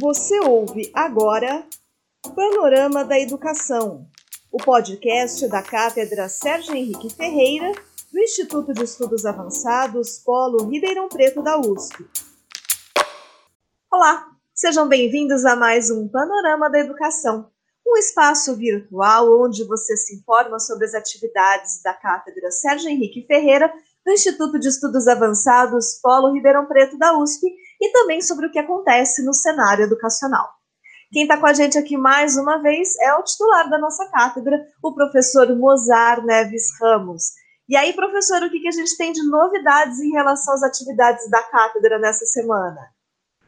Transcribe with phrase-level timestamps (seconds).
[0.00, 1.66] Você ouve agora
[2.32, 4.06] Panorama da Educação,
[4.52, 7.72] o podcast da Cátedra Sérgio Henrique Ferreira,
[8.12, 12.06] do Instituto de Estudos Avançados Polo Ribeirão Preto da USP.
[13.92, 17.50] Olá, sejam bem-vindos a mais um Panorama da Educação,
[17.84, 23.72] um espaço virtual onde você se informa sobre as atividades da Cátedra Sérgio Henrique Ferreira,
[24.06, 27.48] do Instituto de Estudos Avançados Polo Ribeirão Preto da USP
[27.80, 30.48] e também sobre o que acontece no cenário educacional.
[31.10, 34.60] Quem está com a gente aqui mais uma vez é o titular da nossa cátedra,
[34.82, 37.22] o professor Mozar Neves Ramos.
[37.68, 41.30] E aí, professor, o que, que a gente tem de novidades em relação às atividades
[41.30, 42.78] da cátedra nessa semana?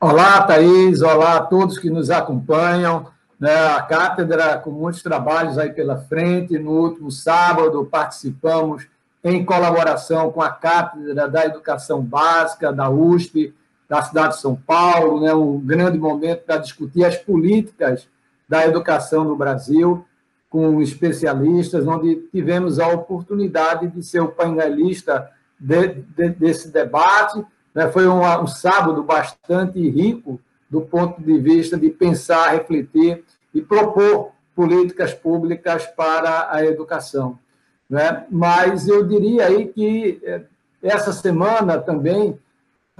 [0.00, 1.02] Olá, Thaís.
[1.02, 3.06] Olá a todos que nos acompanham.
[3.38, 6.58] Né, a cátedra com muitos trabalhos aí pela frente.
[6.58, 8.86] No último sábado participamos
[9.22, 13.54] em colaboração com a Cátedra da Educação Básica da USP,
[13.90, 18.08] da cidade de São Paulo, né, um grande momento para discutir as políticas
[18.48, 20.06] da educação no Brasil,
[20.48, 27.44] com especialistas, onde tivemos a oportunidade de ser o painelista de, de, desse debate.
[27.74, 33.60] Né, foi um, um sábado bastante rico do ponto de vista de pensar, refletir e
[33.60, 37.40] propor políticas públicas para a educação.
[37.88, 38.24] Né?
[38.30, 40.42] Mas eu diria aí que eh,
[40.80, 42.38] essa semana também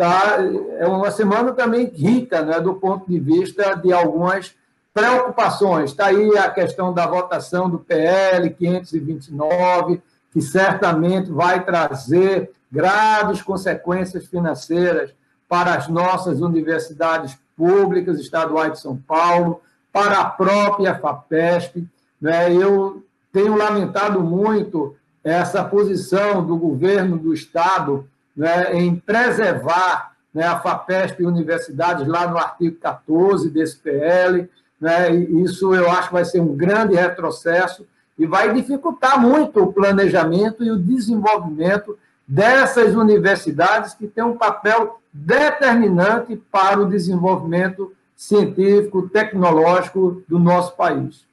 [0.01, 0.39] tá,
[0.79, 4.55] é uma semana também rica né, do ponto de vista de algumas
[4.95, 5.91] preocupações.
[5.91, 10.01] Está aí a questão da votação do PL 529,
[10.33, 15.13] que certamente vai trazer graves consequências financeiras
[15.47, 19.61] para as nossas universidades públicas estaduais de São Paulo,
[19.93, 21.87] para a própria FAPESP.
[22.19, 22.55] Né?
[22.55, 30.61] Eu tenho lamentado muito essa posição do governo do Estado né, em preservar né, a
[30.61, 34.49] FAPESP e universidades lá no artigo 14 desse PL.
[34.81, 37.87] Né, isso eu acho que vai ser um grande retrocesso
[38.19, 45.01] e vai dificultar muito o planejamento e o desenvolvimento dessas universidades que têm um papel
[45.13, 51.27] determinante para o desenvolvimento científico, tecnológico do nosso país.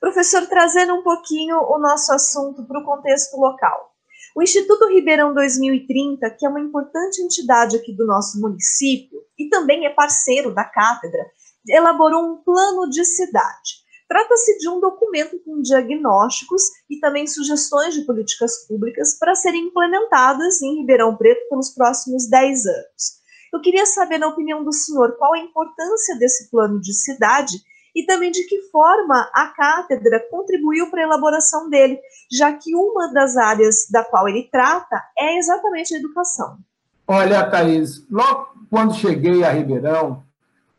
[0.00, 3.92] Professor, trazendo um pouquinho o nosso assunto para o contexto local.
[4.38, 9.84] O Instituto Ribeirão 2030, que é uma importante entidade aqui do nosso município e também
[9.84, 11.26] é parceiro da cátedra,
[11.68, 13.82] elaborou um plano de cidade.
[14.06, 20.62] Trata-se de um documento com diagnósticos e também sugestões de políticas públicas para serem implementadas
[20.62, 23.18] em Ribeirão Preto pelos próximos 10 anos.
[23.52, 27.56] Eu queria saber, na opinião do senhor, qual a importância desse plano de cidade
[27.98, 31.98] e também de que forma a cátedra contribuiu para a elaboração dele,
[32.30, 36.58] já que uma das áreas da qual ele trata é exatamente a educação.
[37.06, 40.22] Olha, Thaís, logo quando cheguei a Ribeirão,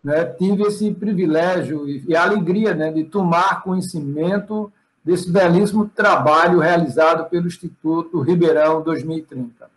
[0.02, 4.72] né, tive esse privilégio e a alegria né, de tomar conhecimento
[5.04, 9.70] desse belíssimo trabalho realizado pelo Instituto Ribeirão 2030.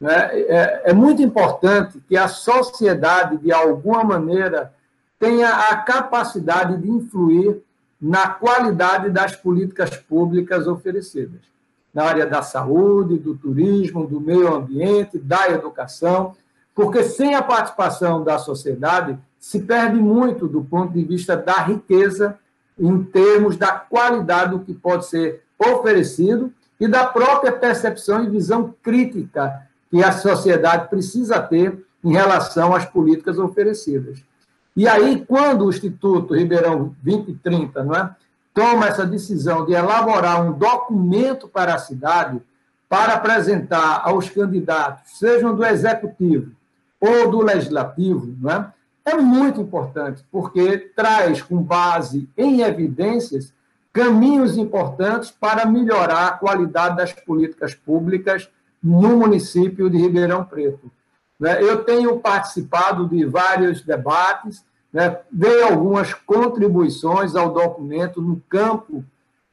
[0.00, 0.14] Né.
[0.32, 4.72] É, é muito importante que a sociedade, de alguma maneira,
[5.18, 7.60] tenha a capacidade de influir
[8.00, 11.40] na qualidade das políticas públicas oferecidas,
[11.92, 16.34] na área da saúde, do turismo, do meio ambiente, da educação,
[16.74, 22.38] porque sem a participação da sociedade se perde muito do ponto de vista da riqueza
[22.78, 28.72] em termos da qualidade do que pode ser oferecido e da própria percepção e visão
[28.80, 34.22] crítica que a sociedade precisa ter em relação às políticas oferecidas.
[34.78, 38.14] E aí, quando o Instituto Ribeirão 2030 não é,
[38.54, 42.40] toma essa decisão de elaborar um documento para a cidade,
[42.88, 46.52] para apresentar aos candidatos, sejam do executivo
[47.00, 48.72] ou do legislativo, não é,
[49.04, 53.52] é muito importante, porque traz, com base em evidências,
[53.92, 58.48] caminhos importantes para melhorar a qualidade das políticas públicas
[58.80, 60.88] no município de Ribeirão Preto.
[61.38, 61.62] Né?
[61.62, 69.04] Eu tenho participado de vários debates, né, dei algumas contribuições ao documento no campo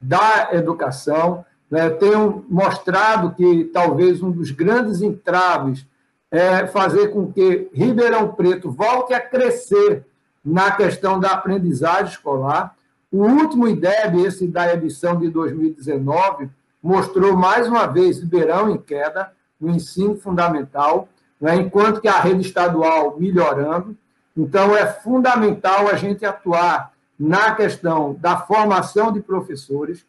[0.01, 1.45] da educação.
[1.69, 5.85] Né, tenho mostrado que talvez um dos grandes entraves
[6.31, 10.05] é fazer com que Ribeirão Preto volte a crescer
[10.43, 12.75] na questão da aprendizagem escolar.
[13.11, 16.49] O último IDEB, esse da edição de 2019,
[16.83, 21.07] mostrou mais uma vez Ribeirão em queda no ensino fundamental,
[21.39, 23.95] né, enquanto que a rede estadual melhorando.
[24.35, 30.05] Então, é fundamental a gente atuar na questão da formação de professores,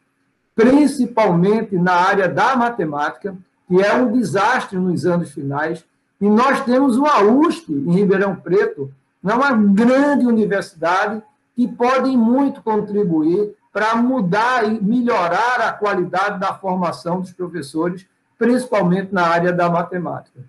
[0.54, 3.36] principalmente na área da matemática,
[3.68, 5.84] que é um desastre nos anos finais.
[6.20, 8.92] E nós temos uma USP em Ribeirão Preto,
[9.24, 11.22] é uma grande universidade
[11.54, 18.06] que pode muito contribuir para mudar e melhorar a qualidade da formação dos professores,
[18.38, 20.40] principalmente na área da matemática.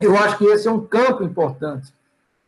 [0.00, 1.92] Eu acho que esse é um campo importante.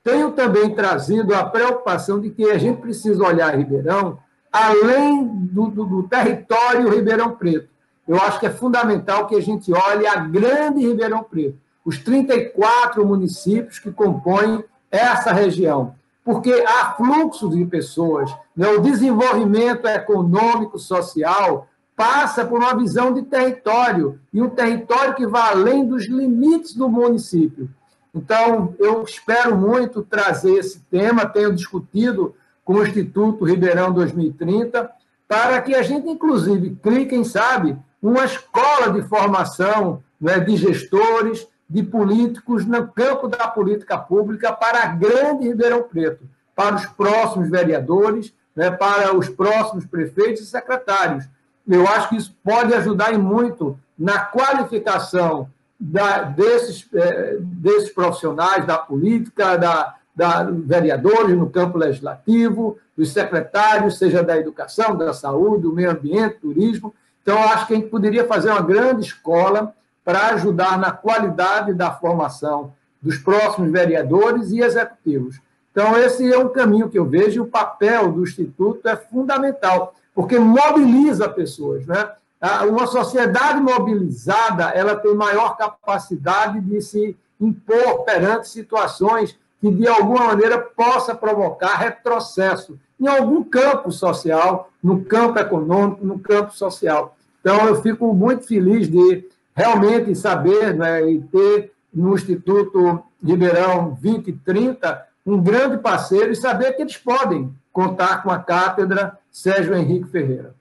[0.03, 4.19] Tenho também trazido a preocupação de que a gente precisa olhar Ribeirão
[4.51, 7.69] além do, do, do território Ribeirão Preto.
[8.07, 13.07] Eu acho que é fundamental que a gente olhe a grande Ribeirão Preto, os 34
[13.07, 15.95] municípios que compõem essa região,
[16.25, 18.69] porque há fluxo de pessoas, né?
[18.69, 21.67] o desenvolvimento econômico, social,
[21.97, 26.89] passa por uma visão de território, e um território que vai além dos limites do
[26.89, 27.69] município.
[28.15, 32.35] Então, eu espero muito trazer esse tema, tenho discutido
[32.65, 34.91] com o Instituto Ribeirão 2030,
[35.27, 41.47] para que a gente, inclusive, crie, quem sabe, uma escola de formação né, de gestores,
[41.69, 47.49] de políticos no campo da política pública para a grande Ribeirão Preto, para os próximos
[47.49, 51.25] vereadores, né, para os próximos prefeitos e secretários.
[51.69, 55.49] Eu acho que isso pode ajudar muito na qualificação
[55.79, 63.99] da, desses, é, desses profissionais da política, da, da, vereadores no campo legislativo, dos secretários,
[63.99, 66.95] seja da educação, da saúde, do meio ambiente, turismo.
[67.23, 69.75] Então, acho que a gente poderia fazer uma grande escola
[70.05, 75.41] para ajudar na qualidade da formação dos próximos vereadores e executivos.
[75.73, 79.95] Então, esse é um caminho que eu vejo e o papel do Instituto é fundamental,
[80.15, 81.87] porque mobiliza pessoas.
[81.87, 82.11] Né?
[82.69, 90.27] Uma sociedade mobilizada ela tem maior capacidade de se impor perante situações que, de alguma
[90.27, 97.17] maneira, possa provocar retrocesso em algum campo social, no campo econômico, no campo social.
[97.41, 99.25] Então, eu fico muito feliz de
[99.55, 106.83] realmente saber né, e ter no Instituto Ribeirão 2030 um grande parceiro e saber que
[106.83, 110.55] eles podem contar com a cátedra Sérgio Henrique Ferreira.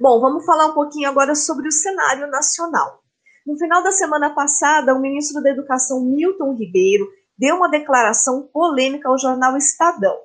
[0.00, 3.02] Bom, vamos falar um pouquinho agora sobre o cenário nacional.
[3.46, 9.08] No final da semana passada, o ministro da Educação, Milton Ribeiro, deu uma declaração polêmica
[9.08, 10.16] ao jornal Estadão.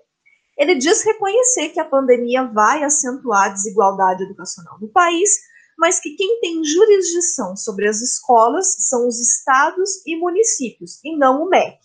[0.57, 5.29] Ele diz reconhecer que a pandemia vai acentuar a desigualdade educacional no país,
[5.77, 11.43] mas que quem tem jurisdição sobre as escolas são os estados e municípios, e não
[11.43, 11.79] o MEC.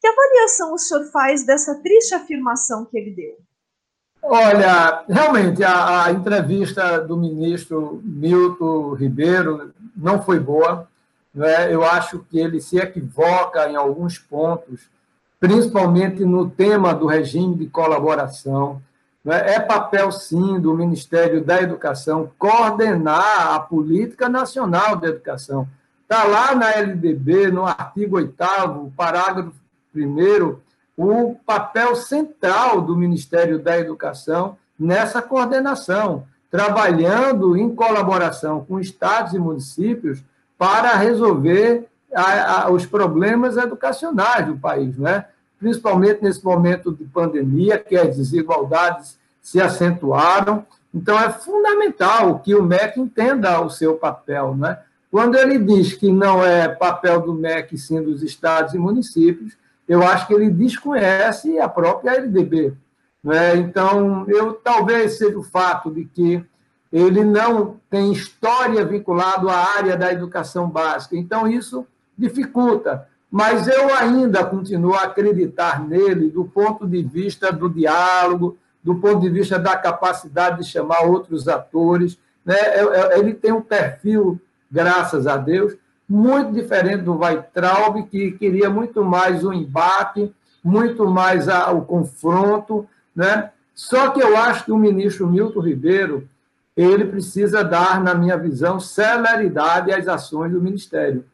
[0.00, 3.36] Que avaliação o senhor faz dessa triste afirmação que ele deu?
[4.22, 10.88] Olha, realmente, a, a entrevista do ministro Milton Ribeiro não foi boa.
[11.34, 11.72] Né?
[11.72, 14.88] Eu acho que ele se equivoca em alguns pontos,
[15.38, 18.82] principalmente no tema do regime de colaboração.
[19.24, 19.54] Né?
[19.54, 25.66] É papel, sim, do Ministério da Educação coordenar a política nacional da educação.
[26.02, 28.34] Está lá na LDB, no artigo 8,
[28.96, 29.52] parágrafo
[29.94, 30.56] 1,
[30.96, 39.38] o papel central do Ministério da Educação nessa coordenação, trabalhando em colaboração com estados e
[39.38, 40.22] municípios
[40.58, 45.26] para resolver a, a, os problemas educacionais do país, né?
[45.58, 50.64] principalmente nesse momento de pandemia, que as desigualdades se acentuaram.
[50.92, 54.56] Então, é fundamental que o MEC entenda o seu papel.
[54.56, 54.78] Né?
[55.10, 59.56] Quando ele diz que não é papel do MEC, sim dos estados e municípios,
[59.90, 62.74] eu acho que ele desconhece a própria LDB.
[63.24, 63.56] Né?
[63.56, 66.44] Então, eu talvez seja o fato de que
[66.92, 71.16] ele não tem história vinculado à área da educação básica.
[71.16, 71.84] Então, isso
[72.16, 73.08] dificulta.
[73.28, 79.20] Mas eu ainda continuo a acreditar nele do ponto de vista do diálogo, do ponto
[79.20, 82.16] de vista da capacidade de chamar outros atores.
[82.44, 82.54] Né?
[82.54, 85.76] É, é, ele tem um perfil, graças a Deus,
[86.10, 92.84] muito diferente do Weitraub, que queria muito mais o embate, muito mais o confronto.
[93.14, 93.50] Né?
[93.76, 96.28] Só que eu acho que o ministro Milton Ribeiro
[96.76, 101.24] ele precisa dar, na minha visão, celeridade às ações do Ministério.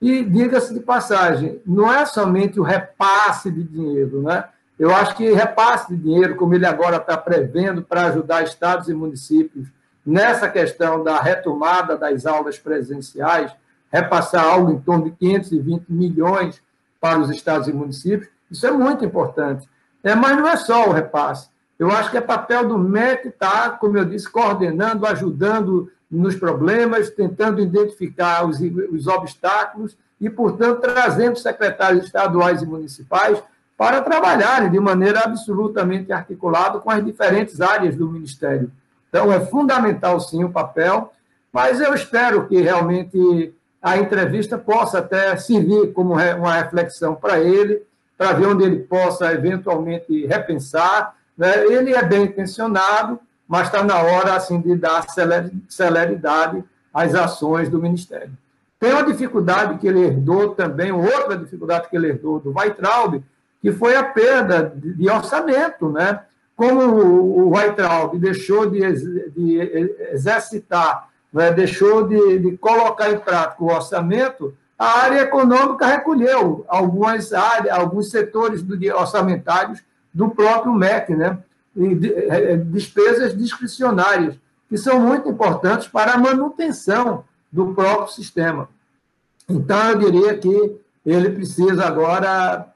[0.00, 4.44] E, diga-se de passagem, não é somente o repasse de dinheiro, né?
[4.78, 8.94] Eu acho que repasse de dinheiro, como ele agora está prevendo para ajudar estados e
[8.94, 9.68] municípios
[10.04, 13.52] nessa questão da retomada das aulas presenciais,
[13.92, 16.62] repassar algo em torno de 520 milhões
[17.00, 19.68] para os estados e municípios, isso é muito importante.
[20.02, 21.48] É, mas não é só o repasse.
[21.78, 26.36] Eu acho que é papel do MEC estar, tá, como eu disse, coordenando, ajudando nos
[26.36, 33.42] problemas, tentando identificar os, os obstáculos e, portanto, trazendo secretários estaduais e municipais
[33.76, 38.70] para trabalharem de maneira absolutamente articulada com as diferentes áreas do Ministério.
[39.08, 41.12] Então, é fundamental, sim, o papel,
[41.52, 47.82] mas eu espero que realmente a entrevista possa até servir como uma reflexão para ele,
[48.16, 51.16] para ver onde ele possa eventualmente repensar.
[51.36, 51.66] Né?
[51.66, 55.04] Ele é bem intencionado, mas está na hora assim de dar
[55.68, 56.62] celeridade
[56.94, 58.30] às ações do Ministério.
[58.78, 63.22] Tem uma dificuldade que ele herdou também, outra dificuldade que ele herdou do Weitraub,
[63.60, 66.20] que foi a perda de orçamento, né?
[66.56, 68.80] Como o Weitraub deixou de,
[69.30, 69.58] de
[70.12, 71.52] exercitar, né?
[71.52, 78.10] deixou de, de colocar em prática o orçamento, a área econômica recolheu algumas áreas, alguns
[78.10, 79.80] setores do, orçamentários
[80.12, 81.38] do próprio MEC, né?
[81.74, 84.34] É, é, despesas discricionárias,
[84.68, 88.68] que são muito importantes para a manutenção do próprio sistema.
[89.48, 92.66] Então, eu diria que ele precisa agora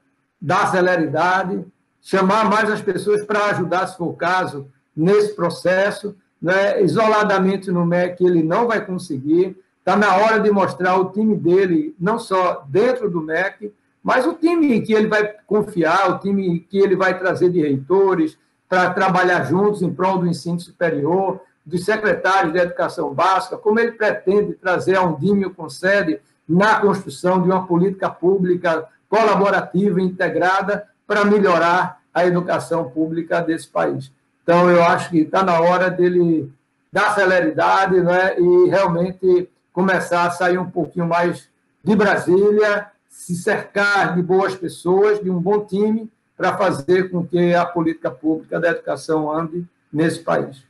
[0.41, 1.63] dar celeridade,
[2.01, 6.15] chamar mais as pessoas para ajudar, se for o caso, nesse processo.
[6.41, 6.81] Né?
[6.81, 9.57] Isoladamente no MEC, ele não vai conseguir.
[9.79, 14.33] Está na hora de mostrar o time dele, não só dentro do MEC, mas o
[14.33, 18.37] time que ele vai confiar, o time que ele vai trazer de reitores,
[18.69, 23.91] para trabalhar juntos em prol do ensino superior, dos secretários de educação básica, como ele
[23.91, 31.25] pretende trazer a Undímio com sede na construção de uma política pública colaborativa, integrada, para
[31.25, 34.11] melhorar a educação pública desse país.
[34.47, 36.49] Então, eu acho que está na hora dele
[36.89, 41.49] dar celeridade né, e realmente começar a sair um pouquinho mais
[41.83, 47.53] de Brasília, se cercar de boas pessoas, de um bom time, para fazer com que
[47.53, 50.63] a política pública da educação ande nesse país.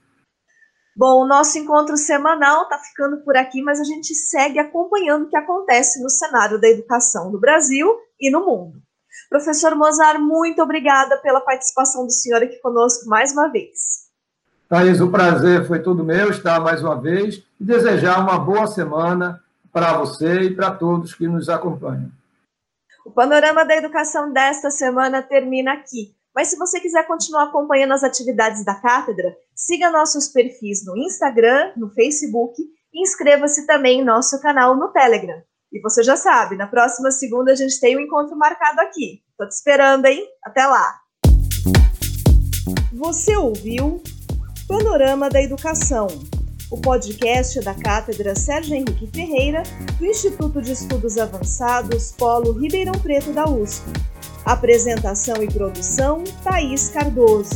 [0.95, 5.29] Bom, o nosso encontro semanal está ficando por aqui, mas a gente segue acompanhando o
[5.29, 8.86] que acontece no cenário da educação no Brasil e no mundo.
[9.29, 14.07] Professor Mozart, muito obrigada pela participação do senhor aqui conosco mais uma vez.
[14.69, 19.41] Thaís, o prazer foi todo meu estar mais uma vez e desejar uma boa semana
[19.71, 22.11] para você e para todos que nos acompanham.
[23.05, 26.13] O panorama da educação desta semana termina aqui.
[26.35, 31.71] Mas se você quiser continuar acompanhando as atividades da cátedra, siga nossos perfis no Instagram,
[31.75, 32.61] no Facebook
[32.93, 35.41] e inscreva-se também em nosso canal no Telegram.
[35.71, 39.21] E você já sabe, na próxima segunda a gente tem um encontro marcado aqui.
[39.37, 40.25] Tô te esperando, hein?
[40.43, 40.99] Até lá!
[42.93, 44.01] Você ouviu
[44.67, 46.07] Panorama da Educação,
[46.71, 49.63] o podcast da Cátedra Sérgio Henrique Ferreira,
[49.99, 53.85] do Instituto de Estudos Avançados Polo Ribeirão Preto da USP.
[54.45, 57.55] Apresentação e produção: Thaís Cardoso.